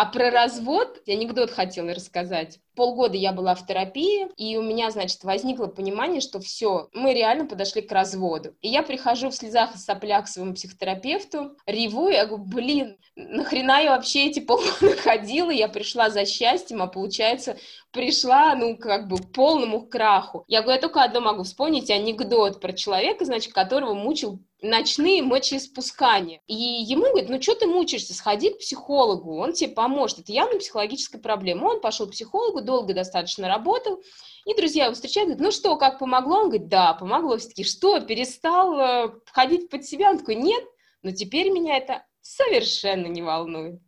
[0.00, 2.60] А про развод анекдот хотела рассказать.
[2.76, 7.46] Полгода я была в терапии, и у меня, значит, возникло понимание, что все, мы реально
[7.46, 8.54] подошли к разводу.
[8.60, 13.82] И я прихожу в слезах и соплях к своему психотерапевту, реву, я говорю, блин, нахрена
[13.82, 17.56] я вообще эти полгода ходила, я пришла за счастьем, а получается,
[17.90, 20.44] пришла, ну, как бы к полному краху.
[20.46, 26.40] Я говорю, я только одно могу вспомнить анекдот про человека, значит, которого мучил ночные мочеиспускания.
[26.46, 30.20] И ему говорит, ну что ты мучаешься, сходи к психологу, он тебе поможет.
[30.20, 31.66] Это явно психологическая проблема.
[31.66, 34.02] Он пошел к психологу, долго достаточно работал,
[34.44, 36.38] и друзья его встречают, говорят, ну что, как помогло?
[36.38, 37.36] Он говорит, да, помогло.
[37.38, 40.10] Все-таки, что, перестал э, ходить под себя?
[40.10, 40.64] Он такой, нет,
[41.02, 43.80] но теперь меня это совершенно не волнует.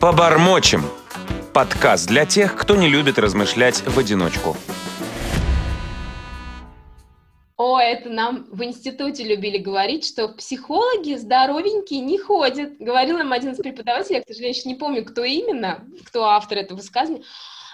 [0.00, 0.84] Побормочем.
[1.52, 4.56] Подкаст для тех, кто не любит размышлять в одиночку.
[7.64, 12.76] О, это нам в институте любили говорить, что психологи здоровенькие не ходят.
[12.80, 16.58] Говорил нам один из преподавателей, я, к сожалению, еще не помню, кто именно, кто автор
[16.58, 17.22] этого высказывания,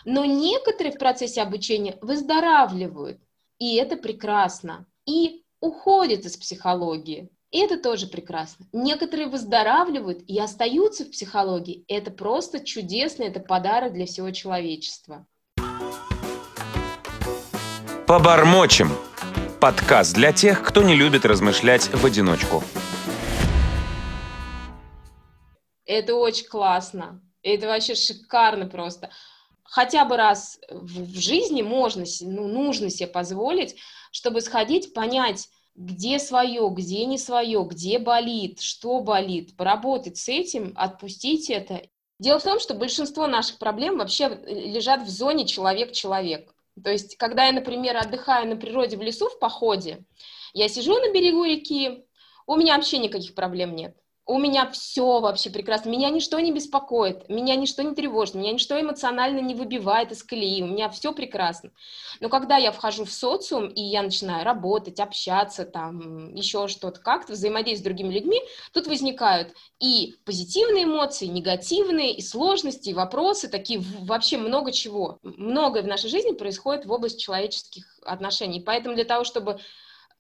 [0.05, 3.19] но некоторые в процессе обучения выздоравливают,
[3.58, 7.30] и это прекрасно, и уходят из психологии.
[7.50, 8.67] И это тоже прекрасно.
[8.75, 11.86] Некоторые выздоравливают и остаются в психологии.
[11.89, 15.27] Это просто чудесно, это подарок для всего человечества.
[18.06, 18.91] Побормочем.
[19.61, 22.62] Подкаст для тех, кто не любит размышлять в одиночку.
[25.84, 27.20] Это очень классно.
[27.42, 29.11] Это вообще шикарно просто.
[29.64, 33.75] Хотя бы раз в жизни можно, ну, нужно себе позволить,
[34.12, 40.73] чтобы сходить, понять, где свое, где не свое, где болит, что болит, поработать с этим,
[40.77, 41.83] отпустить это.
[42.20, 46.55] Дело в том, что большинство наших проблем вообще лежат в зоне человек-человек.
[46.81, 50.05] То есть, когда я, например, отдыхаю на природе в лесу в походе,
[50.53, 52.05] я сижу на берегу реки,
[52.47, 53.97] у меня вообще никаких проблем нет.
[54.31, 55.89] У меня все вообще прекрасно.
[55.89, 60.62] Меня ничто не беспокоит, меня ничто не тревожит, меня ничто эмоционально не выбивает из колеи.
[60.62, 61.70] У меня все прекрасно.
[62.20, 67.33] Но когда я вхожу в социум, и я начинаю работать, общаться, там, еще что-то, как-то
[67.33, 68.42] взаимодействовать с другими людьми,
[68.75, 75.20] тут возникают и позитивные эмоции, и негативные, и сложности, и вопросы, такие вообще много чего.
[75.23, 78.61] Многое в нашей жизни происходит в области человеческих отношений.
[78.61, 79.58] Поэтому для того, чтобы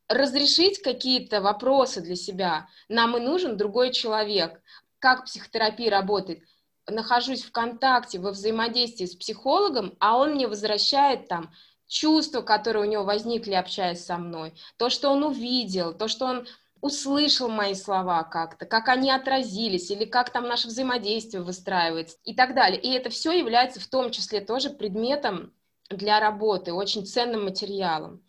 [0.08, 4.60] разрешить какие-то вопросы для себя, нам и нужен другой человек.
[4.98, 6.42] Как психотерапия работает?
[6.86, 11.52] Нахожусь в контакте, во взаимодействии с психологом, а он мне возвращает там
[11.86, 16.46] чувства, которые у него возникли, общаясь со мной, то, что он увидел, то, что он
[16.80, 22.54] услышал мои слова как-то, как они отразились, или как там наше взаимодействие выстраивается и так
[22.54, 22.80] далее.
[22.80, 25.52] И это все является в том числе тоже предметом
[25.90, 28.22] для работы, очень ценным материалом.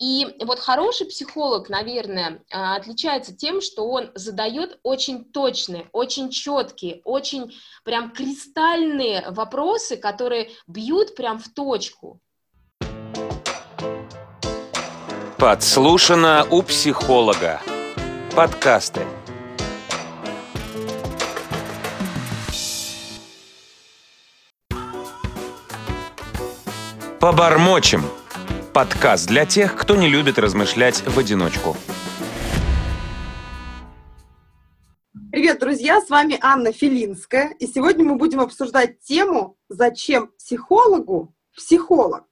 [0.00, 7.02] И вот хороший психолог, наверное, а, отличается тем, что он задает очень точные, очень четкие,
[7.04, 7.52] очень
[7.84, 12.18] прям кристальные вопросы, которые бьют прям в точку.
[15.36, 17.60] Подслушано у психолога.
[18.34, 19.06] Подкасты.
[27.20, 28.19] Побормочем.
[28.72, 31.76] Подкаст для тех, кто не любит размышлять в одиночку.
[35.32, 36.00] Привет, друзья!
[36.00, 37.56] С вами Анна Филинская.
[37.58, 42.26] И сегодня мы будем обсуждать тему «Зачем психологу психолог?».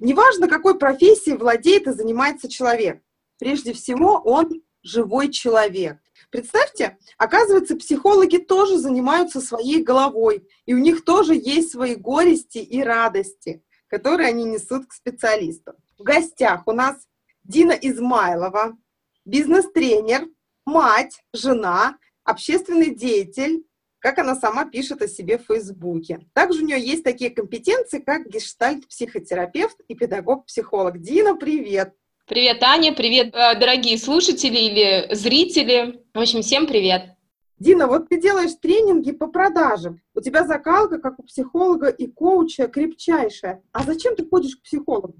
[0.00, 3.00] Неважно, какой профессией владеет и занимается человек.
[3.38, 5.98] Прежде всего, он живой человек.
[6.30, 12.82] Представьте, оказывается, психологи тоже занимаются своей головой, и у них тоже есть свои горести и
[12.82, 15.74] радости которые они несут к специалисту.
[15.98, 17.06] В гостях у нас
[17.44, 18.76] Дина Измайлова,
[19.24, 20.26] бизнес-тренер,
[20.64, 23.64] мать, жена, общественный деятель,
[23.98, 26.20] как она сама пишет о себе в Фейсбуке.
[26.32, 31.00] Также у нее есть такие компетенции, как гештальт-психотерапевт и педагог-психолог.
[31.00, 31.94] Дина, привет!
[32.26, 36.04] Привет, Аня, привет, э, дорогие слушатели или зрители.
[36.12, 37.15] В общем, всем привет!
[37.58, 40.00] Дина, вот ты делаешь тренинги по продажам.
[40.14, 43.62] У тебя закалка, как у психолога и коуча, крепчайшая.
[43.72, 45.16] А зачем ты ходишь к психологу?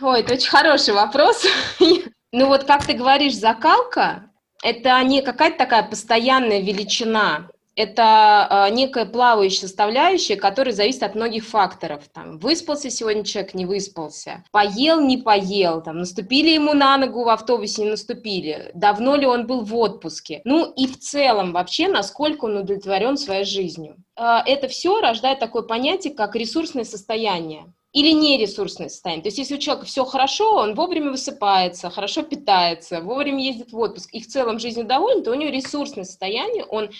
[0.00, 1.44] Ой, это очень хороший вопрос.
[2.36, 4.28] Ну вот, как ты говоришь, закалка–
[4.64, 11.44] это не какая-то такая постоянная величина это э, некая плавающая составляющая, которая зависит от многих
[11.44, 12.02] факторов.
[12.12, 17.28] Там, выспался сегодня человек, не выспался, поел, не поел, там, наступили ему на ногу в
[17.28, 20.40] автобусе, не наступили, давно ли он был в отпуске.
[20.44, 23.96] Ну и в целом вообще, насколько он удовлетворен своей жизнью.
[24.16, 29.22] Э, это все рождает такое понятие, как ресурсное состояние или нересурсное состояние.
[29.22, 33.78] То есть если у человека все хорошо, он вовремя высыпается, хорошо питается, вовремя ездит в
[33.78, 36.90] отпуск и в целом жизнью доволен, то у него ресурсное состояние, он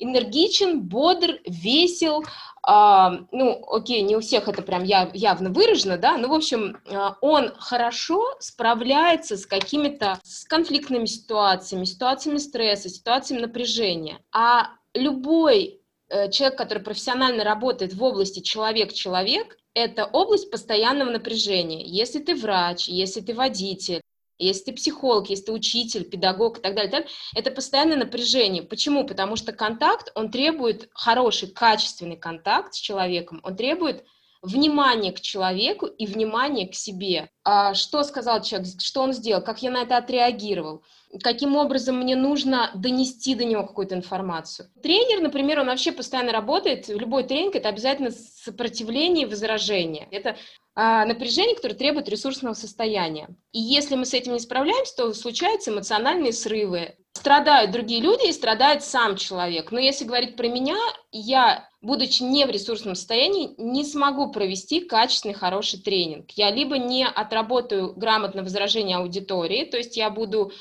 [0.00, 2.24] энергичен, бодр, весел,
[2.62, 6.78] а, ну, окей, не у всех это прям яв, явно выражено, да, но, в общем,
[6.90, 14.18] а, он хорошо справляется с какими-то с конфликтными ситуациями, ситуациями стресса, ситуациями напряжения.
[14.32, 21.84] А любой э, человек, который профессионально работает в области человек-человек, это область постоянного напряжения.
[21.84, 24.00] Если ты врач, если ты водитель,
[24.46, 28.62] если ты психолог, если ты учитель, педагог и так далее, так, это постоянное напряжение.
[28.62, 29.06] Почему?
[29.06, 34.04] Потому что контакт, он требует хороший, качественный контакт с человеком, он требует
[34.42, 37.30] внимания к человеку и внимания к себе.
[37.44, 40.82] А что сказал человек, что он сделал, как я на это отреагировал,
[41.22, 44.68] каким образом мне нужно донести до него какую-то информацию.
[44.82, 50.08] Тренер, например, он вообще постоянно работает, любой тренинг— это обязательно сопротивление и возражение.
[50.10, 50.36] Это
[50.74, 53.28] а, напряжение, которое требует ресурсного состояния.
[53.52, 56.96] И если мы с этим не справляемся, то случаются эмоциональные срывы.
[57.12, 59.72] Страдают другие люди и страдает сам человек.
[59.72, 60.76] Но если говорить про меня,
[61.10, 66.30] я, будучи не в ресурсном состоянии, не смогу провести качественный, хороший тренинг.
[66.30, 70.52] Я либо не отработаю грамотно возражение аудитории, то есть я буду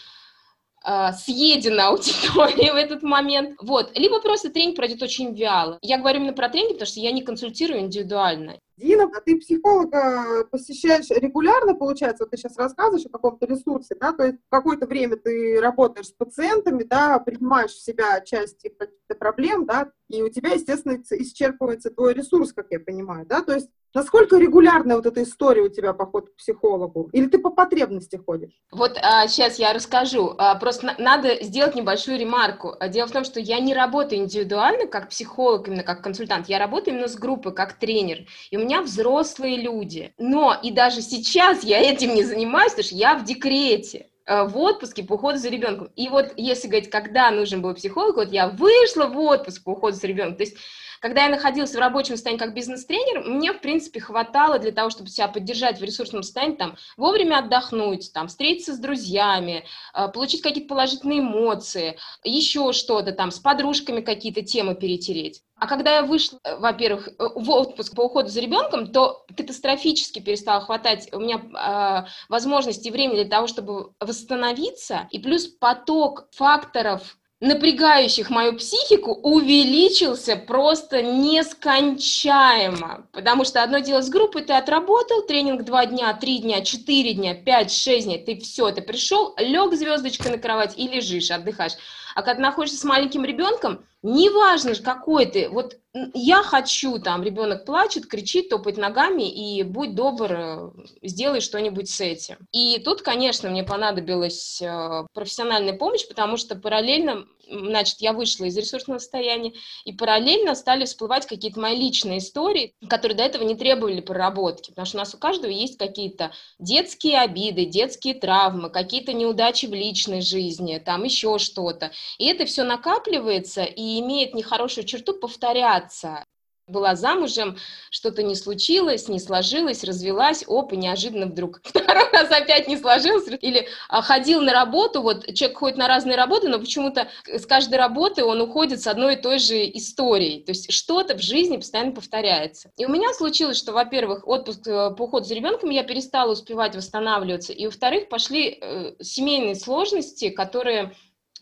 [0.89, 3.57] э, съедена аудиторией в этот момент.
[3.61, 3.97] Вот.
[3.97, 5.77] Либо просто тренинг пройдет очень вяло.
[5.81, 8.59] Я говорю именно про тренинг, потому что я не консультирую индивидуально.
[8.79, 14.13] Дина, а ты психолога посещаешь регулярно, получается, вот ты сейчас рассказываешь о каком-то ресурсе, да,
[14.13, 18.71] то есть какое-то время ты работаешь с пациентами, да, принимаешь в себя часть их
[19.19, 23.69] проблем, да, и у тебя, естественно, исчерпывается твой ресурс, как я понимаю, да, то есть
[23.93, 27.09] Насколько регулярная вот эта история у тебя поход к психологу?
[27.11, 28.51] Или ты по потребности ходишь?
[28.71, 30.35] Вот а, сейчас я расскажу.
[30.37, 32.75] А, просто на- надо сделать небольшую ремарку.
[32.89, 36.49] Дело в том, что я не работаю индивидуально как психолог, именно как консультант.
[36.49, 38.25] Я работаю именно с группой, как тренер.
[38.51, 40.13] И у меня взрослые люди.
[40.17, 44.09] Но и даже сейчас я этим не занимаюсь, потому что я в декрете.
[44.29, 45.89] Э, в отпуске по уходу за ребенком.
[45.95, 49.95] И вот если говорить, когда нужен был психолог, вот я вышла в отпуск по уходу
[49.95, 50.35] за ребенком.
[50.35, 50.55] То есть
[50.99, 55.09] когда я находилась в рабочем состоянии как бизнес-тренер, мне, в принципе, хватало для того, чтобы
[55.09, 60.69] себя поддержать в ресурсном состоянии, там, вовремя отдохнуть, там, встретиться с друзьями, э, получить какие-то
[60.69, 65.41] положительные эмоции, еще что-то там, с подружками какие-то темы перетереть.
[65.59, 70.19] А когда я вышла, э, во-первых, э, в отпуск по уходу за ребенком, то катастрофически
[70.19, 76.27] перестало хватать у меня э, возможности и времени для того, чтобы восстановиться, и плюс поток
[76.31, 83.07] факторов напрягающих мою психику увеличился просто нескончаемо.
[83.13, 87.35] Потому что одно дело с группой, ты отработал тренинг два дня, три дня, четыре дня,
[87.35, 91.77] пять, шесть дней, ты все, ты пришел, лег звездочкой на кровать и лежишь, отдыхаешь.
[92.15, 95.77] А когда находишься с маленьким ребенком, неважно, какой ты, вот
[96.13, 100.69] я хочу, там, ребенок плачет, кричит, топает ногами, и будь добр, э,
[101.01, 102.37] сделай что-нибудь с этим.
[102.51, 108.57] И тут, конечно, мне понадобилась э, профессиональная помощь, потому что параллельно, значит, я вышла из
[108.57, 109.53] ресурсного состояния,
[109.85, 114.85] и параллельно стали всплывать какие-то мои личные истории, которые до этого не требовали проработки, потому
[114.85, 120.21] что у нас у каждого есть какие-то детские обиды, детские травмы, какие-то неудачи в личной
[120.21, 121.91] жизни, там еще что-то.
[122.17, 126.23] И это все накапливается и имеет нехорошую черту повторяться
[126.69, 127.57] была замужем,
[127.89, 133.27] что-то не случилось, не сложилось, развелась, оп, и неожиданно вдруг второй раз опять не сложилось,
[133.41, 137.75] или а, ходил на работу, вот человек ходит на разные работы, но почему-то с каждой
[137.75, 141.91] работы он уходит с одной и той же историей, то есть что-то в жизни постоянно
[141.91, 142.71] повторяется.
[142.77, 146.75] И у меня случилось, что, во-первых, отпуск э, по уходу за ребенком я перестала успевать
[146.75, 150.93] восстанавливаться, и, во-вторых, пошли э, семейные сложности, которые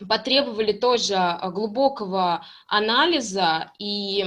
[0.06, 4.26] потребовали тоже а, глубокого анализа и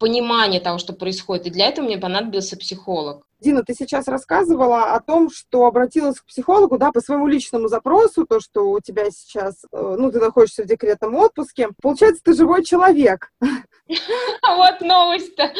[0.00, 1.46] понимание того, что происходит.
[1.46, 3.22] И для этого мне понадобился психолог.
[3.38, 8.26] Дина, ты сейчас рассказывала о том, что обратилась к психологу, да, по своему личному запросу,
[8.26, 11.68] то, что у тебя сейчас, э, ну, ты находишься в декретном отпуске.
[11.80, 13.30] Получается, ты живой человек.
[13.88, 15.52] Вот новость-то.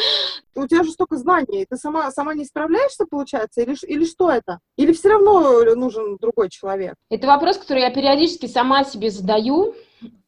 [0.55, 4.59] У тебя же столько знаний, ты сама, сама не справляешься, получается, или, или что это?
[4.77, 6.95] Или все равно нужен другой человек?
[7.09, 9.75] Это вопрос, который я периодически сама себе задаю.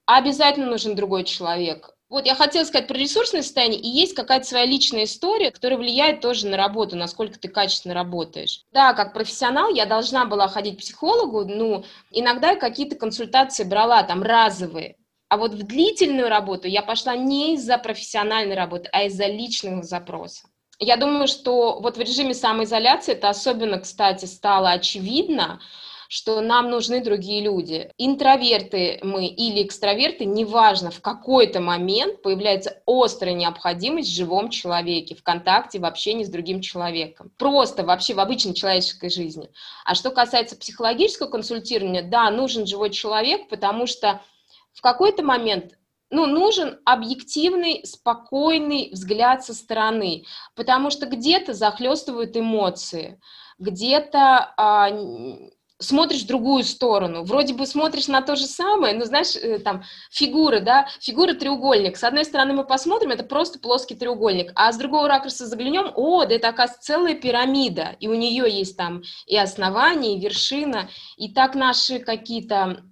[0.05, 1.92] Обязательно нужен другой человек.
[2.13, 6.21] Вот я хотела сказать про ресурсное состояние, и есть какая-то своя личная история, которая влияет
[6.21, 8.61] тоже на работу, насколько ты качественно работаешь.
[8.71, 14.21] Да, как профессионал я должна была ходить к психологу, ну, иногда какие-то консультации брала, там,
[14.21, 19.81] разовые, а вот в длительную работу я пошла не из-за профессиональной работы, а из-за личного
[19.81, 20.43] запроса.
[20.77, 25.61] Я думаю, что вот в режиме самоизоляции это особенно, кстати, стало очевидно,
[26.13, 27.89] что нам нужны другие люди.
[27.97, 35.23] Интроверты мы или экстраверты, неважно, в какой-то момент появляется острая необходимость в живом человеке, в
[35.23, 37.31] контакте, в общении с другим человеком.
[37.39, 39.49] Просто вообще в обычной человеческой жизни.
[39.85, 44.21] А что касается психологического консультирования, да, нужен живой человек, потому что
[44.71, 45.73] в какой-то момент
[46.11, 53.19] ну, нужен объективный, спокойный взгляд со стороны, потому что где-то захлестывают эмоции,
[53.57, 54.91] где-то а,
[55.83, 57.23] смотришь в другую сторону.
[57.23, 61.97] Вроде бы смотришь на то же самое, но знаешь, э, там, фигуры, да, фигура треугольник.
[61.97, 66.25] С одной стороны мы посмотрим, это просто плоский треугольник, а с другого ракурса заглянем, о,
[66.25, 71.33] да это, оказывается, целая пирамида, и у нее есть там и основание, и вершина, и
[71.33, 72.83] так наши какие-то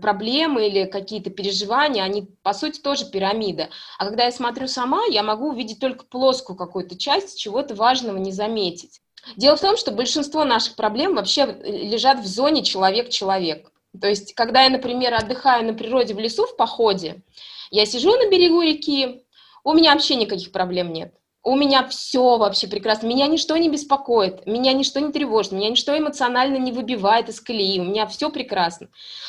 [0.00, 3.70] проблемы или какие-то переживания, они, по сути, тоже пирамида.
[3.98, 8.30] А когда я смотрю сама, я могу увидеть только плоскую какую-то часть, чего-то важного не
[8.30, 9.01] заметить.
[9.36, 13.70] Дело в том, что большинство наших проблем вообще лежат в зоне человек-человек.
[14.00, 17.22] То есть, когда я, например, отдыхаю на природе в лесу в походе,
[17.70, 19.24] я сижу на берегу реки,
[19.64, 21.14] у меня вообще никаких проблем нет.
[21.44, 23.08] У меня все вообще прекрасно.
[23.08, 27.80] Меня ничто не беспокоит, меня ничто не тревожит, меня ничто эмоционально не выбивает из колеи.
[27.80, 28.88] У меня все прекрасно.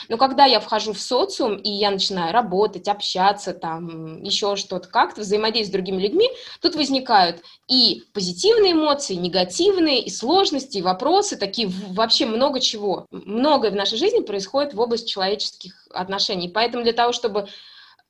[0.09, 5.21] Но когда я вхожу в социум, и я начинаю работать, общаться, там, еще что-то, как-то
[5.21, 6.29] взаимодействовать с другими людьми,
[6.61, 13.07] тут возникают и позитивные эмоции, и негативные, и сложности, и вопросы, такие вообще много чего.
[13.09, 16.49] Многое в нашей жизни происходит в области человеческих отношений.
[16.49, 17.47] Поэтому для того, чтобы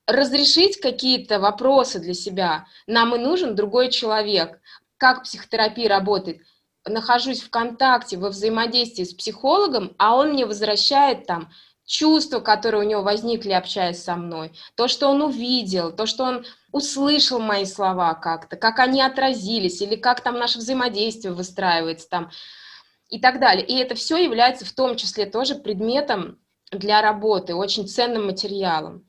[0.08, 4.60] разрешить какие-то вопросы для себя, нам и нужен другой человек.
[4.98, 6.42] Как психотерапия работает?
[6.86, 11.50] Нахожусь в контакте, во взаимодействии с психологом, а он мне возвращает там
[11.86, 16.46] чувства, которые у него возникли, общаясь со мной, то, что он увидел, то, что он
[16.72, 22.32] услышал мои слова как-то, как они отразились, или как там наше взаимодействие выстраивается там,
[23.10, 23.66] и так далее.
[23.66, 26.40] И это все является в том числе тоже предметом
[26.72, 29.06] для работы, очень ценным материалом.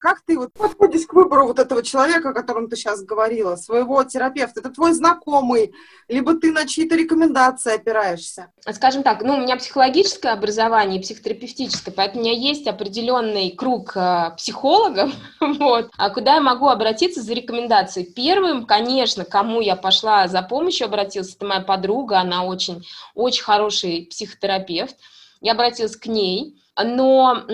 [0.00, 4.04] Как ты вот подходишь к выбору вот этого человека, о котором ты сейчас говорила, своего
[4.04, 4.60] терапевта?
[4.60, 5.74] Это твой знакомый,
[6.06, 8.52] либо ты на чьи-то рекомендации опираешься?
[8.70, 14.30] Скажем так, ну, у меня психологическое образование психотерапевтическое, поэтому у меня есть определенный круг э,
[14.36, 18.06] психологов, вот, а куда я могу обратиться за рекомендацией.
[18.06, 22.84] Первым, конечно, кому я пошла за помощью, обратилась, это моя подруга, она очень,
[23.16, 24.94] очень хороший психотерапевт.
[25.40, 26.54] Я обратилась к ней,
[26.84, 27.44] но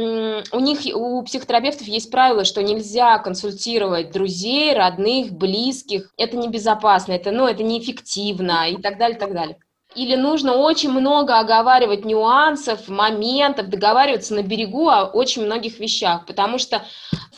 [0.53, 6.13] у них, у психотерапевтов есть правило, что нельзя консультировать друзей, родных, близких.
[6.17, 9.57] Это небезопасно, это, ну, это неэффективно и так далее, и так далее.
[9.95, 16.59] Или нужно очень много оговаривать нюансов, моментов, договариваться на берегу о очень многих вещах, потому
[16.59, 16.85] что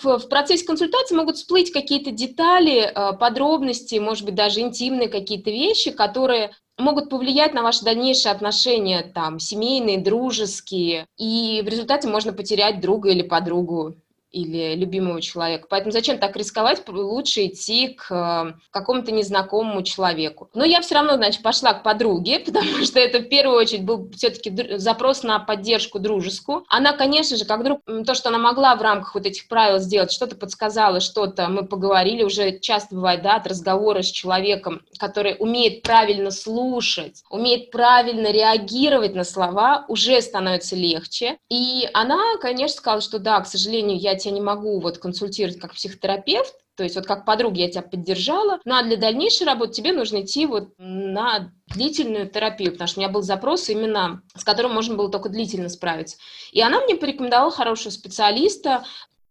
[0.02, 5.50] в, в процессе консультации могут всплыть какие-то детали, э, подробности, может быть, даже интимные какие-то
[5.50, 12.32] вещи, которые могут повлиять на ваши дальнейшие отношения, там, семейные, дружеские, и в результате можно
[12.32, 13.96] потерять друга или подругу
[14.30, 15.66] или любимого человека.
[15.70, 16.82] Поэтому зачем так рисковать?
[16.88, 20.50] Лучше идти к э, какому-то незнакомому человеку.
[20.54, 24.10] Но я все равно, значит, пошла к подруге, потому что это в первую очередь был
[24.10, 26.64] все-таки запрос на поддержку дружескую.
[26.68, 30.12] Она, конечно же, как вдруг то, что она могла в рамках вот этих правил сделать,
[30.12, 35.82] что-то подсказала, что-то мы поговорили, уже часто бывает, да, от разговора с человеком, который умеет
[35.82, 41.38] правильно слушать, умеет правильно реагировать на слова, уже становится легче.
[41.48, 45.74] И она, конечно, сказала, что да, к сожалению, я тебя не могу вот консультировать как
[45.74, 49.92] психотерапевт, то есть вот как подруга я тебя поддержала, ну а для дальнейшей работы тебе
[49.92, 54.74] нужно идти вот на длительную терапию, потому что у меня был запрос именно, с которым
[54.74, 56.18] можно было только длительно справиться.
[56.52, 58.84] И она мне порекомендовала хорошего специалиста,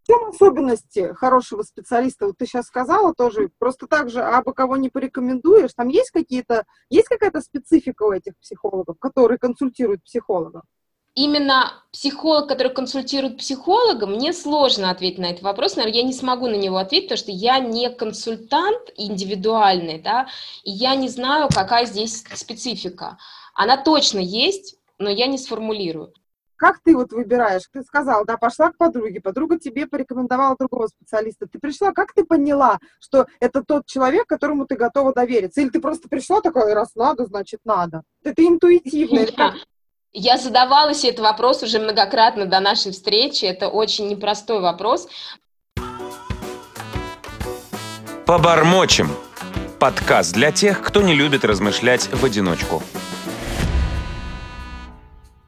[0.03, 2.27] в чем особенности хорошего специалиста?
[2.27, 6.11] Вот ты сейчас сказала тоже, просто так же, а бы кого не порекомендуешь, там есть
[6.11, 10.61] какие-то, есть какая-то специфика у этих психологов, которые консультируют психологов?
[11.15, 15.75] Именно психолог, который консультирует психолога, мне сложно ответить на этот вопрос.
[15.77, 20.27] Наверное, я не смогу на него ответить, потому что я не консультант индивидуальный, да,
[20.63, 23.17] и я не знаю, какая здесь специфика.
[23.53, 26.13] Она точно есть, но я не сформулирую.
[26.57, 27.63] Как ты вот выбираешь?
[27.71, 31.47] Ты сказал, да, пошла к подруге, подруга тебе порекомендовала другого специалиста.
[31.47, 35.59] Ты пришла, как ты поняла, что это тот человек, которому ты готова довериться?
[35.59, 38.03] Или ты просто пришла такая, раз надо, значит надо?
[38.23, 39.25] Это интуитивно.
[40.17, 43.43] Я задавала себе этот вопрос уже многократно до нашей встречи.
[43.43, 45.09] Это очень непростой вопрос.
[48.25, 49.09] Побормочем.
[49.77, 52.81] Подкаст для тех, кто не любит размышлять в одиночку.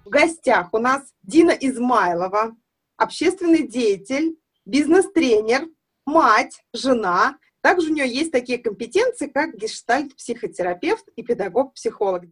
[0.04, 2.54] В гостях у нас Дина Измайлова,
[2.98, 5.70] общественный деятель, бизнес-тренер,
[6.06, 7.38] мать, жена.
[7.62, 12.26] Также у нее есть такие компетенции, как гештальт-психотерапевт и педагог-психолог.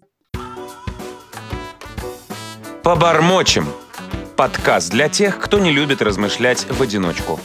[2.86, 3.66] Побормочем.
[4.38, 7.40] Подкаст для тех, кто не любит размышлять в одиночку.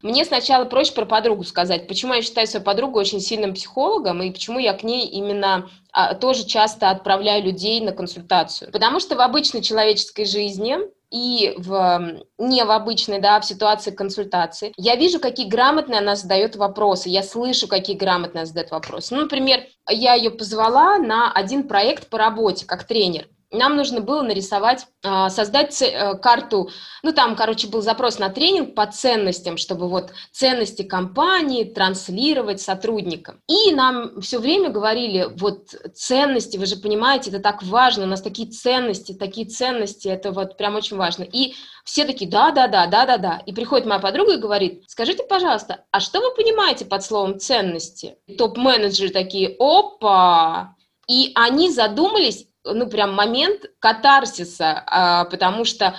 [0.00, 4.30] Мне сначала проще про подругу сказать, почему я считаю свою подругу очень сильным психологом и
[4.30, 8.72] почему я к ней именно а, тоже часто отправляю людей на консультацию.
[8.72, 10.78] Потому что в обычной человеческой жизни
[11.10, 14.72] и в, не в обычной, да, в ситуации консультации.
[14.76, 19.14] Я вижу, какие грамотные она задает вопросы, я слышу, какие грамотные она задает вопросы.
[19.14, 24.22] Ну, например, я ее позвала на один проект по работе как тренер нам нужно было
[24.22, 26.70] нарисовать, а, создать э, карту,
[27.02, 33.40] ну там, короче, был запрос на тренинг по ценностям, чтобы вот ценности компании транслировать сотрудникам.
[33.48, 38.20] И нам все время говорили, вот ценности, вы же понимаете, это так важно, у нас
[38.20, 41.22] такие ценности, такие ценности, это вот прям очень важно.
[41.22, 43.42] И все такие, да, да, да, да, да, да.
[43.46, 48.16] И приходит моя подруга и говорит, скажите, пожалуйста, а что вы понимаете под словом ценности?
[48.36, 50.74] Топ-менеджеры такие, опа,
[51.08, 55.96] и они задумались ну, прям момент катарсиса, а, потому что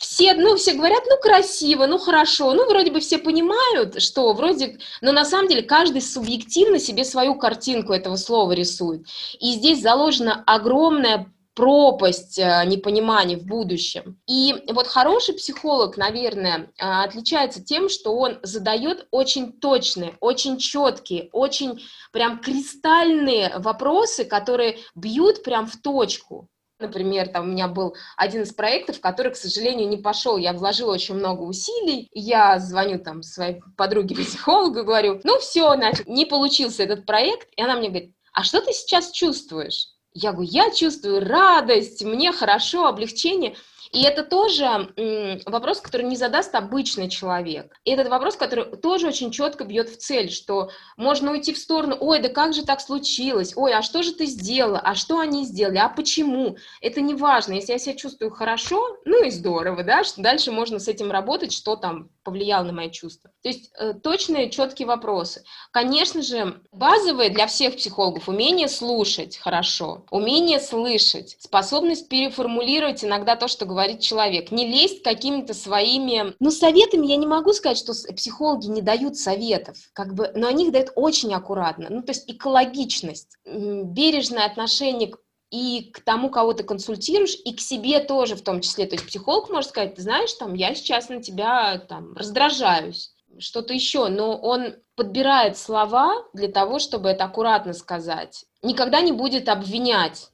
[0.00, 4.78] все, ну, все говорят, ну, красиво, ну, хорошо, ну, вроде бы все понимают, что вроде,
[5.02, 9.06] но на самом деле каждый субъективно себе свою картинку этого слова рисует.
[9.40, 14.20] И здесь заложена огромная пропасть э, непонимания в будущем.
[14.26, 21.28] И вот хороший психолог, наверное, э, отличается тем, что он задает очень точные, очень четкие,
[21.32, 26.48] очень прям кристальные вопросы, которые бьют прям в точку.
[26.78, 30.38] Например, там у меня был один из проектов, который, к сожалению, не пошел.
[30.38, 32.08] Я вложила очень много усилий.
[32.12, 35.74] Я звоню там своей подруге-психологу, говорю, ну все,
[36.06, 37.48] не получился этот проект.
[37.56, 39.88] И она мне говорит, а что ты сейчас чувствуешь?
[40.12, 43.56] Я говорю, я чувствую радость, мне хорошо, облегчение.
[43.92, 44.92] И это тоже
[45.46, 47.74] вопрос, который не задаст обычный человек.
[47.84, 51.96] И этот вопрос, который тоже очень четко бьет в цель, что можно уйти в сторону,
[51.98, 55.44] ой, да как же так случилось, ой, а что же ты сделала, а что они
[55.44, 56.56] сделали, а почему?
[56.80, 60.78] Это не важно, если я себя чувствую хорошо, ну и здорово, да, что дальше можно
[60.78, 63.30] с этим работать, что там повлияло на мои чувства.
[63.42, 65.42] То есть э, точные, четкие вопросы.
[65.72, 73.48] Конечно же, базовые для всех психологов умение слушать хорошо, умение слышать, способность переформулировать иногда то,
[73.48, 74.50] что говорят говорит человек.
[74.50, 76.34] Не лезть какими-то своими...
[76.38, 80.66] Ну, советами я не могу сказать, что психологи не дают советов, как бы, но они
[80.66, 81.86] их дают очень аккуратно.
[81.88, 85.18] Ну, то есть экологичность, бережное отношение к
[85.50, 88.86] и к тому, кого ты консультируешь, и к себе тоже в том числе.
[88.86, 93.74] То есть психолог может сказать, ты знаешь, там, я сейчас на тебя там раздражаюсь, что-то
[93.74, 98.44] еще, но он подбирает слова для того, чтобы это аккуратно сказать.
[98.62, 100.30] Никогда не будет обвинять.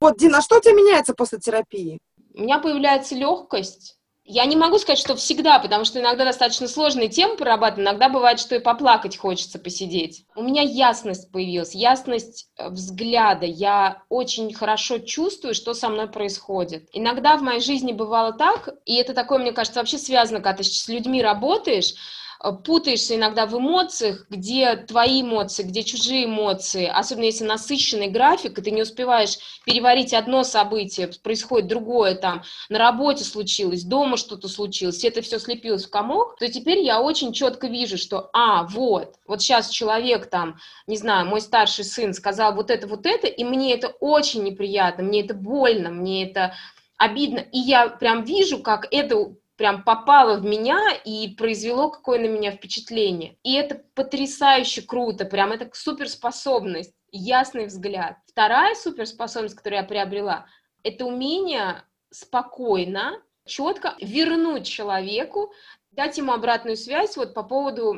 [0.00, 1.98] Вот, Дина, а что у тебя меняется после терапии?
[2.34, 3.96] У меня появляется легкость.
[4.26, 8.40] Я не могу сказать, что всегда, потому что иногда достаточно сложные темы прорабатывать, иногда бывает,
[8.40, 10.24] что и поплакать хочется посидеть.
[10.34, 13.44] У меня ясность появилась, ясность э, взгляда.
[13.44, 16.88] Я очень хорошо чувствую, что со мной происходит.
[16.92, 20.64] Иногда в моей жизни бывало так, и это такое, мне кажется, вообще связано, когда ты
[20.64, 21.92] с людьми работаешь,
[22.52, 28.62] путаешься иногда в эмоциях, где твои эмоции, где чужие эмоции, особенно если насыщенный график, и
[28.62, 35.04] ты не успеваешь переварить одно событие, происходит другое там, на работе случилось, дома что-то случилось,
[35.04, 39.40] это все слепилось в комок, то теперь я очень четко вижу, что, а, вот, вот
[39.40, 43.74] сейчас человек там, не знаю, мой старший сын сказал вот это, вот это, и мне
[43.74, 46.54] это очень неприятно, мне это больно, мне это
[46.96, 52.26] обидно, и я прям вижу, как это прям попало в меня и произвело какое на
[52.26, 53.36] меня впечатление.
[53.42, 58.16] И это потрясающе круто, прям это суперспособность, ясный взгляд.
[58.26, 60.46] Вторая суперспособность, которую я приобрела,
[60.82, 65.52] это умение спокойно, четко вернуть человеку
[65.94, 67.94] дать ему обратную связь вот по поводу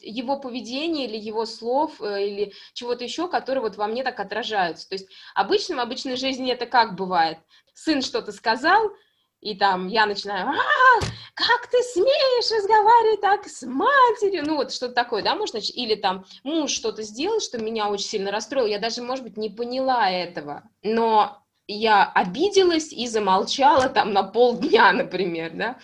[0.00, 4.88] его поведения или его слов э, или чего-то еще, которые вот во мне так отражаются.
[4.88, 7.38] То есть обычно в обычной жизни это как бывает?
[7.74, 8.92] Сын что-то сказал,
[9.40, 11.00] и там я начинаю, а,
[11.34, 16.24] как ты смеешь разговаривать так с матерью, ну вот что-то такое, да, может, или там
[16.44, 20.64] муж что-то сделал, что меня очень сильно расстроил, я даже, может быть, не поняла этого,
[20.82, 25.78] но я обиделась и замолчала там на полдня, например, да,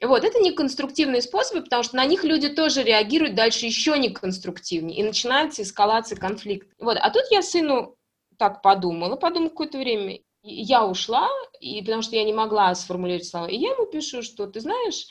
[0.00, 5.02] вот, это неконструктивные способы, потому что на них люди тоже реагируют дальше еще неконструктивнее, и
[5.02, 6.74] начинается эскалация конфликта.
[6.78, 7.96] Вот, а тут я сыну
[8.38, 11.28] так подумала, подумала какое-то время, я ушла,
[11.60, 13.46] и, потому что я не могла сформулировать слова.
[13.46, 15.06] И я ему пишу, что, ты знаешь,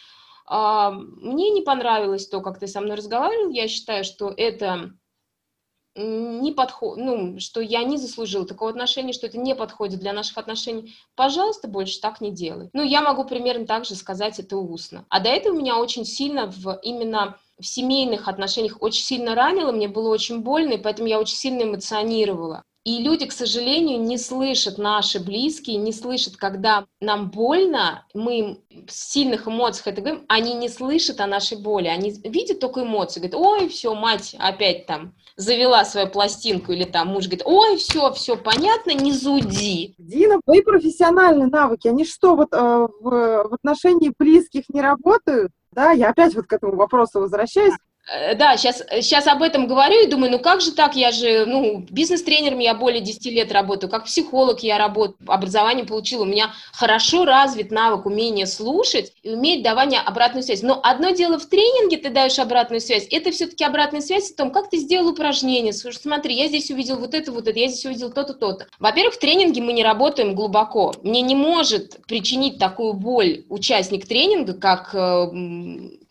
[0.49, 4.93] э, мне не понравилось то, как ты со мной разговаривал, я считаю, что это
[5.95, 10.37] не подходит, ну, что я не заслужила такого отношения, что это не подходит для наших
[10.39, 12.69] отношений, пожалуйста, больше так не делай.
[12.73, 15.05] Ну, я могу примерно так же сказать это устно.
[15.09, 19.87] А до этого меня очень сильно в именно в семейных отношениях очень сильно ранило, мне
[19.87, 22.63] было очень больно, и поэтому я очень сильно эмоционировала.
[22.83, 28.91] И люди, к сожалению, не слышат, наши близкие, не слышат, когда нам больно, мы в
[28.91, 33.39] сильных эмоциях это говорим, они не слышат о нашей боли, они видят только эмоции, говорят,
[33.39, 38.35] ой, все, мать опять там завела свою пластинку, или там муж говорит, ой, все, все
[38.35, 39.95] понятно, не зуди.
[39.97, 45.53] Дина, твои профессиональные навыки, они что, вот э, в, в отношении близких не работают?
[45.71, 47.73] Да, я опять вот к этому вопросу возвращаюсь.
[48.11, 51.45] Э, да, сейчас, сейчас об этом говорю и думаю, ну как же так, я же,
[51.45, 56.51] ну, бизнес-тренером я более 10 лет работаю, как психолог я работаю, образование получила, у меня
[56.73, 60.63] хорошо развит навык умения слушать и уметь давание обратную связь.
[60.63, 64.51] Но одно дело в тренинге ты даешь обратную связь, это все-таки обратная связь о том,
[64.51, 67.85] как ты сделал упражнение, слушай, смотри, я здесь увидел вот это, вот это, я здесь
[67.85, 68.67] увидел то-то, то-то.
[68.79, 70.93] Во-первых, в тренинге мы не работаем глубоко.
[71.03, 75.27] Мне не может причинить такую боль участник тренинга, как э,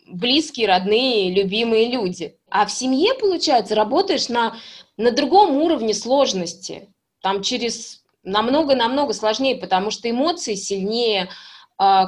[0.07, 2.37] близкие, родные, любимые люди.
[2.49, 4.55] А в семье, получается, работаешь на,
[4.97, 6.89] на другом уровне сложности.
[7.21, 11.29] Там через намного-намного сложнее, потому что эмоции сильнее,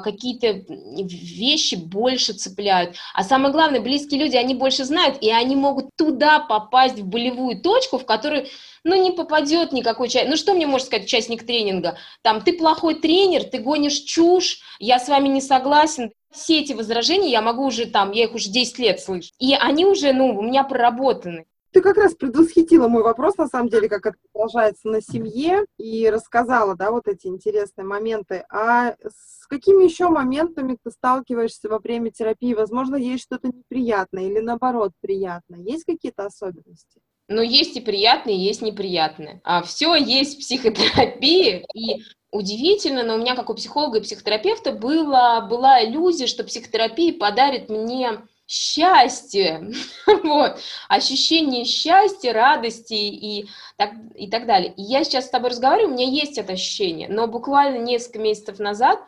[0.03, 0.63] какие-то
[1.03, 2.95] вещи больше цепляют.
[3.13, 7.61] А самое главное, близкие люди, они больше знают, и они могут туда попасть, в болевую
[7.61, 8.47] точку, в которую,
[8.83, 10.31] ну, не попадет никакой человек.
[10.31, 11.97] Ну, что мне может сказать участник тренинга?
[12.21, 16.11] Там, ты плохой тренер, ты гонишь чушь, я с вами не согласен.
[16.31, 19.31] Все эти возражения я могу уже там, я их уже 10 лет слышу.
[19.39, 21.45] И они уже, ну, у меня проработаны.
[21.75, 26.09] Ты как раз предвосхитила мой вопрос, на самом деле, как это продолжается на семье, и
[26.09, 28.45] рассказала, да, вот эти интересные моменты.
[28.49, 32.53] А с какими еще моментами ты сталкиваешься во время терапии?
[32.53, 35.59] Возможно, есть что-то неприятное или, наоборот, приятное?
[35.59, 37.01] Есть какие-то особенности?
[37.27, 39.41] Ну, есть и приятные, есть неприятные.
[39.43, 44.71] А все есть в психотерапии, и удивительно, но у меня, как у психолога и психотерапевта,
[44.71, 49.71] была, была иллюзия, что психотерапия подарит мне счастье,
[50.23, 54.73] вот, ощущение счастья, радости и так, и так далее.
[54.77, 58.60] И я сейчас с тобой разговариваю, у меня есть это ощущение, но буквально несколько месяцев
[58.60, 58.99] назад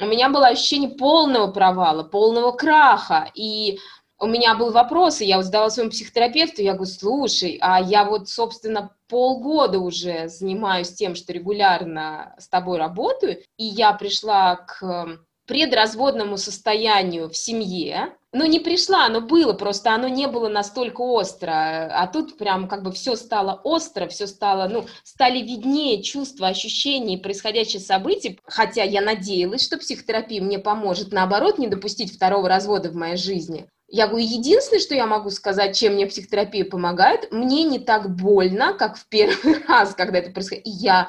[0.00, 3.78] у меня было ощущение полного провала, полного краха, и
[4.18, 8.04] у меня был вопрос, и я вот задала своему психотерапевту, я говорю, слушай, а я
[8.04, 15.18] вот, собственно, полгода уже занимаюсь тем, что регулярно с тобой работаю, и я пришла к
[15.46, 21.88] предразводному состоянию в семье, ну, не пришла, оно было, просто оно не было настолько остро,
[21.88, 27.16] а тут прям как бы все стало остро, все стало, ну, стали виднее чувства, ощущения,
[27.16, 32.96] происходящие события, хотя я надеялась, что психотерапия мне поможет, наоборот, не допустить второго развода в
[32.96, 33.68] моей жизни.
[33.86, 38.74] Я говорю, единственное, что я могу сказать, чем мне психотерапия помогает, мне не так больно,
[38.74, 40.64] как в первый раз, когда это происходит.
[40.66, 41.08] я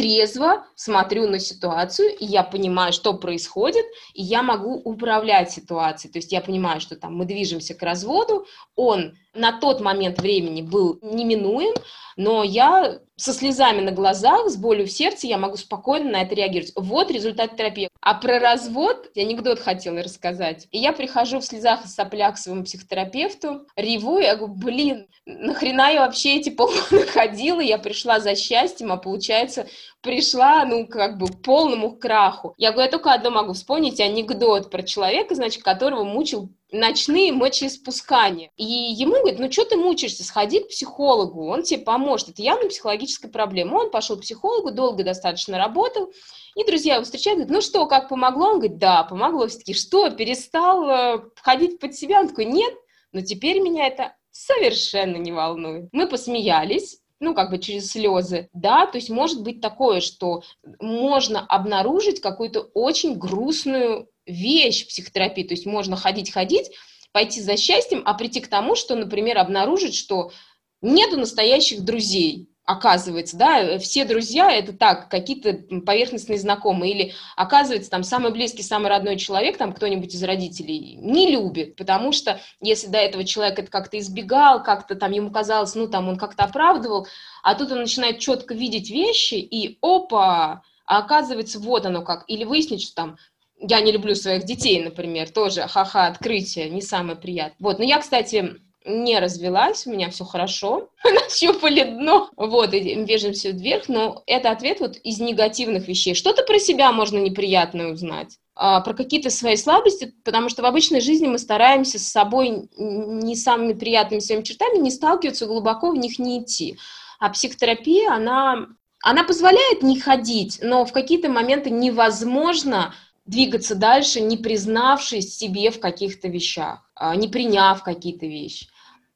[0.00, 3.84] трезво смотрю на ситуацию, и я понимаю, что происходит,
[4.14, 6.10] и я могу управлять ситуацией.
[6.10, 10.62] То есть я понимаю, что там мы движемся к разводу, он на тот момент времени
[10.62, 11.74] был неминуем,
[12.16, 16.34] но я со слезами на глазах, с болью в сердце, я могу спокойно на это
[16.34, 16.72] реагировать.
[16.76, 17.89] Вот результат терапии.
[18.02, 20.68] А про развод анекдот хотела рассказать.
[20.70, 25.92] И я прихожу в слезах и соплях к своему психотерапевту, реву, я говорю, блин, нахрена
[25.92, 29.66] я вообще эти полгода ходила, я пришла за счастьем, а получается
[30.00, 32.54] пришла, ну, как бы к полному краху.
[32.56, 38.50] Я говорю, я только одно могу вспомнить анекдот про человека, значит, которого мучил ночные мочеиспускания.
[38.56, 42.30] И ему говорит, ну что ты мучаешься, сходи к психологу, он тебе поможет.
[42.30, 43.76] Это явно психологическая проблема.
[43.76, 46.12] Он пошел к психологу, долго достаточно работал,
[46.54, 48.48] и друзья его встречают, говорят, ну что, как помогло?
[48.48, 49.46] Он говорит, да, помогло.
[49.46, 52.20] Все таки что, перестал э, входить под себя?
[52.20, 52.74] Он такой, нет,
[53.12, 55.88] но теперь меня это совершенно не волнует.
[55.92, 60.42] Мы посмеялись, ну, как бы через слезы, да, то есть может быть такое, что
[60.80, 66.70] можно обнаружить какую-то очень грустную вещь психотерапии, то есть можно ходить-ходить,
[67.12, 70.32] пойти за счастьем, а прийти к тому, что, например, обнаружить, что
[70.80, 78.04] нету настоящих друзей, оказывается, да, все друзья это так, какие-то поверхностные знакомые, или оказывается там
[78.04, 82.98] самый близкий, самый родной человек, там кто-нибудь из родителей не любит, потому что если до
[82.98, 87.08] этого человек это как-то избегал, как-то там ему казалось, ну там он как-то оправдывал,
[87.42, 92.44] а тут он начинает четко видеть вещи, и опа, а оказывается вот оно как, или
[92.44, 93.16] выяснить, что там
[93.60, 97.56] я не люблю своих детей, например, тоже, ха-ха, открытие, не самое приятное.
[97.58, 103.50] Вот, но я, кстати, не развелась, у меня все хорошо, нащупали дно, вот, и движемся
[103.50, 106.14] вверх, но это ответ вот из негативных вещей.
[106.14, 111.00] Что-то про себя можно неприятное узнать, а, про какие-то свои слабости, потому что в обычной
[111.00, 116.18] жизни мы стараемся с собой не самыми приятными своими чертами не сталкиваться, глубоко в них
[116.18, 116.78] не идти.
[117.18, 118.66] А психотерапия, она,
[119.02, 122.94] она позволяет не ходить, но в какие-то моменты невозможно
[123.30, 128.66] двигаться дальше, не признавшись себе в каких-то вещах, а, не приняв какие-то вещи.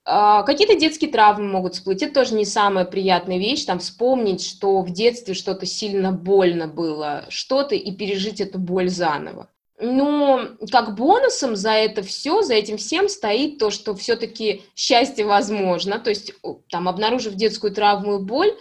[0.06, 2.02] А, какие-то детские травмы могут всплыть.
[2.02, 7.24] Это тоже не самая приятная вещь, там вспомнить, что в детстве что-то сильно больно было,
[7.28, 9.48] что-то и пережить эту боль заново.
[9.80, 15.98] Но как бонусом за это все, за этим всем стоит то, что все-таки счастье возможно.
[15.98, 16.32] То есть,
[16.70, 18.54] там, обнаружив детскую травму и боль,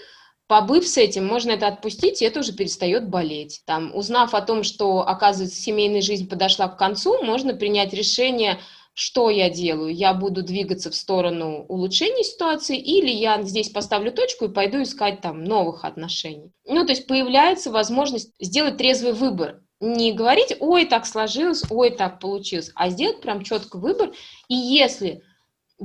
[0.53, 3.63] побыв с этим, можно это отпустить, и это уже перестает болеть.
[3.65, 8.59] Там, узнав о том, что, оказывается, семейная жизнь подошла к концу, можно принять решение,
[8.93, 9.91] что я делаю.
[9.91, 15.21] Я буду двигаться в сторону улучшения ситуации, или я здесь поставлю точку и пойду искать
[15.21, 16.51] там новых отношений.
[16.67, 22.19] Ну, то есть появляется возможность сделать трезвый выбор не говорить, ой, так сложилось, ой, так
[22.19, 24.11] получилось, а сделать прям четко выбор.
[24.47, 25.23] И если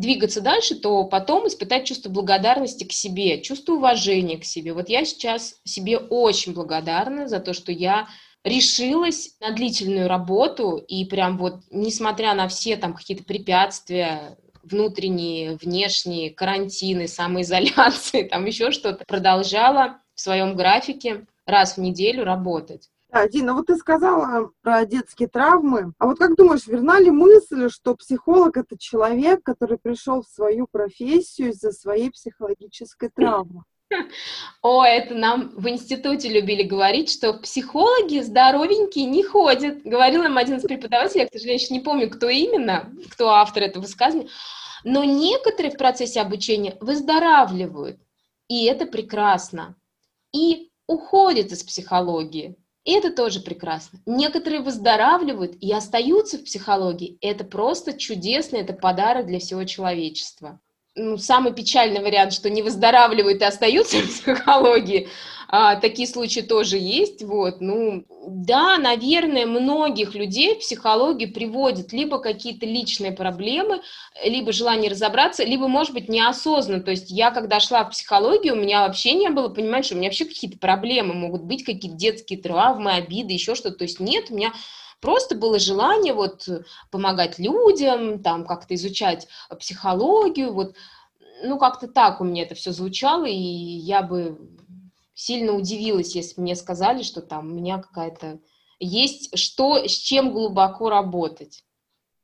[0.00, 4.72] двигаться дальше, то потом испытать чувство благодарности к себе, чувство уважения к себе.
[4.72, 8.08] Вот я сейчас себе очень благодарна за то, что я
[8.44, 16.30] решилась на длительную работу, и прям вот, несмотря на все там какие-то препятствия, внутренние, внешние,
[16.30, 22.88] карантины, самоизоляции, там еще что-то, продолжала в своем графике раз в неделю работать.
[23.10, 25.92] Да, Дина, вот ты сказала про детские травмы.
[25.98, 30.66] А вот как думаешь, верна ли мысль, что психолог– это человек, который пришел в свою
[30.70, 33.64] профессию из-за своей психологической травмы?
[34.62, 39.82] О, это нам в институте любили говорить, что психологи здоровенькие не ходят.
[39.84, 43.84] Говорил им один из преподавателей, я, к сожалению, не помню, кто именно, кто автор этого
[43.84, 44.28] высказывания,
[44.84, 47.98] но некоторые в процессе обучения выздоравливают,
[48.48, 49.76] и это прекрасно,
[50.32, 52.56] и уходят из психологии.
[52.88, 53.98] И это тоже прекрасно.
[54.06, 57.18] Некоторые выздоравливают и остаются в психологии.
[57.20, 60.58] Это просто чудесно, это подарок для всего человечества
[60.98, 65.08] ну, самый печальный вариант, что не выздоравливают и остаются в психологии.
[65.50, 67.22] А, такие случаи тоже есть.
[67.22, 67.62] Вот.
[67.62, 73.80] Ну, да, наверное, многих людей в психологию приводят либо какие-то личные проблемы,
[74.22, 76.82] либо желание разобраться, либо, может быть, неосознанно.
[76.82, 79.98] То есть я, когда шла в психологию, у меня вообще не было понимания, что у
[79.98, 83.78] меня вообще какие-то проблемы могут быть, какие-то детские травмы, обиды, еще что-то.
[83.78, 84.52] То есть нет, у меня
[85.00, 86.48] Просто было желание вот
[86.90, 90.74] помогать людям, там как-то изучать психологию, вот,
[91.44, 94.38] ну как-то так у меня это все звучало, и я бы
[95.14, 98.40] сильно удивилась, если бы мне сказали, что там у меня какая-то
[98.80, 101.64] есть что, с чем глубоко работать.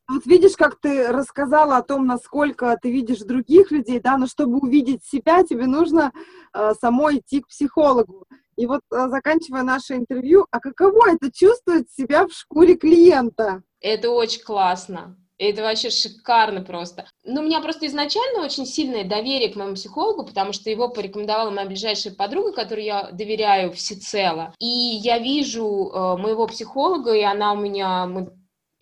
[0.07, 4.59] Вот видишь, как ты рассказала о том, насколько ты видишь других людей, да, но чтобы
[4.59, 6.13] увидеть себя, тебе нужно
[6.53, 8.27] э, самой идти к психологу.
[8.57, 13.63] И вот, а, заканчивая наше интервью, а каково это чувствовать себя в шкуре клиента?
[13.81, 15.17] Это очень классно.
[15.37, 17.07] Это вообще шикарно просто.
[17.25, 21.51] Ну, у меня просто изначально очень сильное доверие к моему психологу, потому что его порекомендовала
[21.51, 24.55] моя ближайшая подруга, которой я доверяю всецело.
[24.61, 28.33] И я вижу э, моего психолога, и она у меня, мы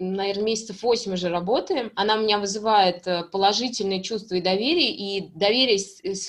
[0.03, 5.29] наверное, месяцев 8 уже работаем, она у меня вызывает э, положительные чувства и доверие, и
[5.35, 5.79] доверие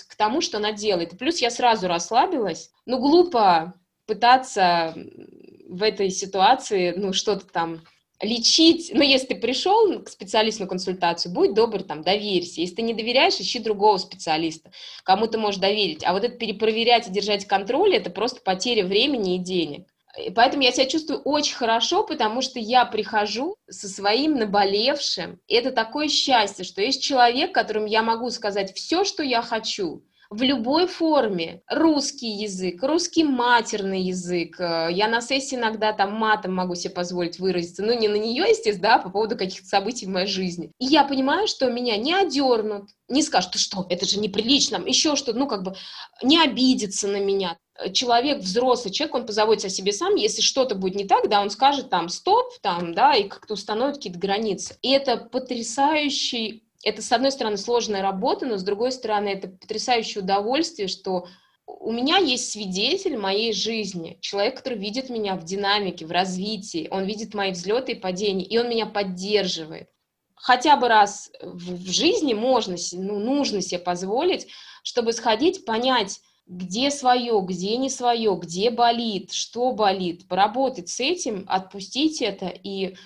[0.08, 1.18] к тому, что она делает.
[1.18, 2.72] плюс я сразу расслабилась.
[2.86, 3.74] Ну, глупо
[4.06, 4.96] пытаться
[5.68, 7.82] в этой ситуации, ну, что-то там
[8.22, 12.62] лечить, ну, если ты пришел к специалисту на консультацию, будь добр, там, доверься.
[12.62, 14.72] Если ты не доверяешь, ищи другого специалиста,
[15.04, 16.04] кому ты можешь доверить.
[16.06, 19.93] А вот это перепроверять и держать контроль, это просто потеря времени и денег.
[20.18, 25.40] И поэтому я себя чувствую очень хорошо, потому что я прихожу со своим наболевшим.
[25.48, 30.04] И это такое счастье, что есть человек, которому я могу сказать все, что я хочу
[30.34, 31.62] в любой форме.
[31.70, 34.60] Русский язык, русский матерный язык.
[34.60, 37.84] Э, я на сессии иногда там матом могу себе позволить выразиться.
[37.84, 40.72] Ну, не на нее, естественно, да, по поводу каких-то событий в моей жизни.
[40.80, 45.34] И я понимаю, что меня не одернут, не скажут, что, это же неприлично, еще что,
[45.34, 45.76] ну, как бы
[46.24, 47.58] не обидится на меня
[47.92, 51.50] человек, взрослый человек, он позаботится о себе сам, если что-то будет не так, да, он
[51.50, 54.78] скажет там стоп, там, да, и как-то установит какие-то границы.
[54.82, 60.22] И это потрясающий, это, с одной стороны, сложная работа, но с другой стороны, это потрясающее
[60.22, 61.28] удовольствие, что
[61.66, 67.06] у меня есть свидетель моей жизни, человек, который видит меня в динамике, в развитии, он
[67.06, 69.90] видит мои взлеты и падения, и он меня поддерживает.
[70.36, 74.48] Хотя бы раз в жизни можно, ну, нужно себе позволить,
[74.84, 81.46] чтобы сходить, понять, где свое, где не свое, где болит, что болит, поработать с этим,
[81.48, 82.98] отпустить это, и,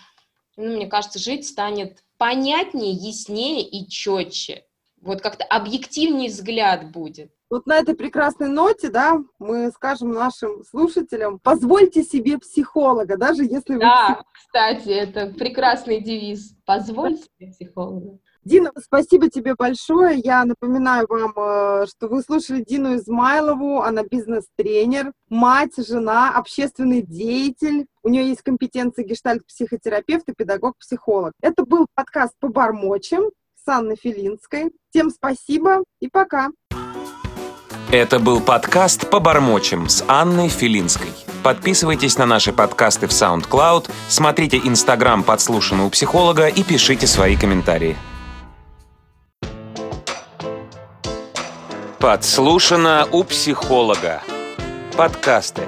[0.56, 4.64] ну, мне кажется, жить станет понятнее, яснее и четче.
[5.02, 7.32] Вот как-то объективнее взгляд будет.
[7.50, 13.76] Вот на этой прекрасной ноте, да, мы скажем нашим слушателям, позвольте себе психолога, даже если
[13.76, 13.80] вы...
[13.80, 16.56] Да, кстати, это прекрасный девиз.
[16.66, 18.20] Позвольте себе психолога.
[18.48, 20.22] Дина, спасибо тебе большое.
[20.24, 23.82] Я напоминаю вам, э, что вы слушали Дину Измайлову.
[23.82, 27.88] Она бизнес-тренер, мать, жена, общественный деятель.
[28.04, 31.34] У нее есть компетенции гештальт-психотерапевт и педагог-психолог.
[31.42, 33.32] Это был подкаст по бармочам.
[33.66, 34.72] с Анной Филинской.
[34.92, 36.52] Всем спасибо и пока.
[37.92, 41.10] Это был подкаст «Побормочем» с Анной Филинской.
[41.44, 47.98] Подписывайтесь на наши подкасты в SoundCloud, смотрите Инстаграм «Подслушано у психолога» и пишите свои комментарии.
[52.00, 54.22] Подслушано у психолога.
[54.96, 55.64] Подкасты.